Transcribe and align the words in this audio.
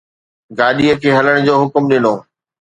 گاڏيءَ 0.57 0.99
کي 1.01 1.09
هلڻ 1.17 1.35
جو 1.45 1.53
حڪم 1.61 1.83
ڏنو 1.91 2.13